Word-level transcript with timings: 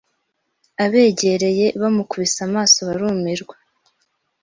Abegereye 0.83 1.65
,bamukubise 1.81 2.39
amaso 2.47 2.77
barumirwa 2.87 3.55